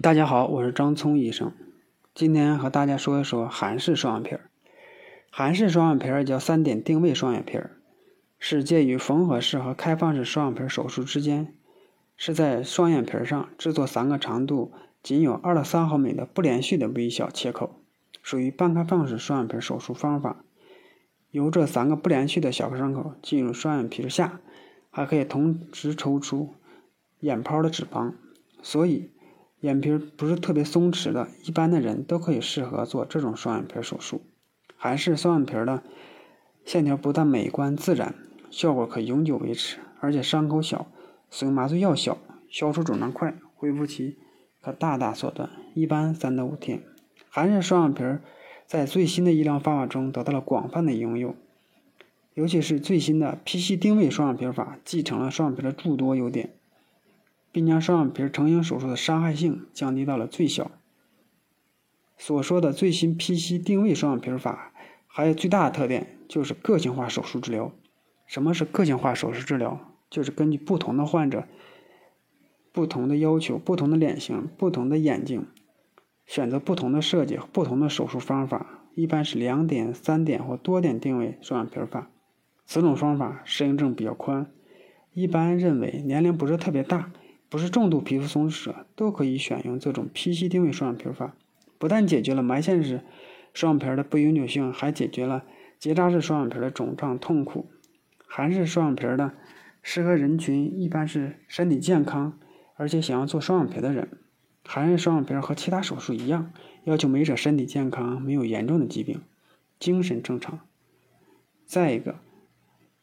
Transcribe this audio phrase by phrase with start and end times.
[0.00, 1.52] 大家好，我是张聪医生。
[2.14, 4.50] 今天和大家说一说韩式双眼皮儿。
[5.30, 7.70] 韩式双眼皮儿叫三点定位双眼皮儿，
[8.38, 11.54] 是介于缝合式和开放式双眼皮手术之间，
[12.16, 14.72] 是在双眼皮上制作三个长度
[15.02, 17.76] 仅有二到三毫米的不连续的微小切口，
[18.20, 20.44] 属于半开放式双眼皮手术方法。
[21.30, 24.40] 由这三个不连续的小伤口进入双眼皮下，
[24.90, 26.52] 还可以同时抽出
[27.20, 28.12] 眼泡的脂肪，
[28.60, 29.08] 所以。
[29.64, 34.20] 眼皮不是特别松弛的，一般的人都可以适合做这种双眼皮手术。
[34.76, 35.82] 韩式双眼皮的
[36.66, 38.14] 线条不但美观自然，
[38.50, 40.86] 效果可永久维持，而且伤口小，
[41.30, 42.18] 使用麻醉药小，
[42.50, 44.18] 消除肿胀快，恢复期
[44.60, 46.82] 可大大缩短，一般三到五天。
[47.30, 48.22] 韩式双眼皮
[48.66, 51.34] 在最新的医疗方法中得到了广泛的应用，
[52.34, 56.50] 尤其是最新的 PC 定位双眼皮法，继承了双眼皮的诸多优点。
[57.54, 60.72] 并将双眼皮成型手术的伤害性降低到了最小。
[62.18, 64.72] 所说的最新 PC 定位双眼皮法，
[65.06, 67.70] 还有最大的特点就是个性化手术治疗。
[68.26, 69.78] 什么是个性化手术治疗？
[70.10, 71.46] 就是根据不同的患者、
[72.72, 75.46] 不同的要求、不同的脸型、不同的眼睛，
[76.26, 78.80] 选择不同的设计和不同的手术方法。
[78.96, 82.10] 一般是两点、三点或多点定位双眼皮法。
[82.66, 84.50] 此种方法适应症比较宽，
[85.12, 87.12] 一般认为年龄不是特别大。
[87.54, 91.36] 不是重度皮肤松弛都可以选用这种 PC 定位双眼皮法，
[91.78, 93.02] 不但解决了埋线式
[93.52, 95.44] 双眼皮的不永久性，还解决了
[95.78, 97.70] 结扎式双眼皮的肿胀痛苦。
[98.26, 99.34] 韩式双眼皮的
[99.82, 102.36] 适合人群一般是身体健康，
[102.74, 104.08] 而且想要做双眼皮的人。
[104.64, 106.50] 韩式双眼皮和其他手术一样，
[106.82, 109.20] 要求没者身体健康，没有严重的疾病，
[109.78, 110.58] 精神正常。
[111.64, 112.16] 再一个，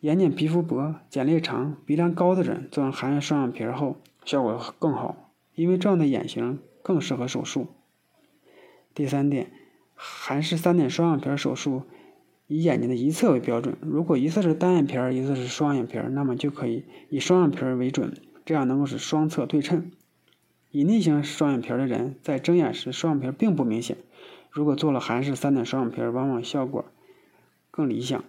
[0.00, 4.00] 眼睑皮肤薄、睑裂长、鼻梁高的人做完韩式双眼皮后。
[4.28, 7.68] 效果更好，因为这样的眼型更适合手术。
[8.92, 9.50] 第三点，
[9.94, 11.84] 韩式三点双眼皮手术
[12.46, 18.12] 以眼睛的一侧为标准，如果一侧是单眼皮，一侧是双眼皮，那么就可以以双眼皮为准，
[18.44, 19.90] 这样能够使双侧对称。
[20.70, 23.96] 以内型双眼皮的人在睁眼时双眼皮并不明显，
[24.50, 26.84] 如果做了韩式三点双眼皮，往往效果
[27.70, 28.22] 更理想。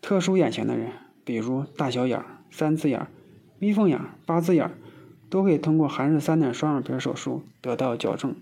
[0.00, 0.92] 特殊眼型的人，
[1.24, 3.08] 比如大小眼、三字眼、
[3.58, 4.70] 眯缝眼、八字眼。
[5.32, 8.36] 都可以通过韩式三点双眼皮手术得到矫正。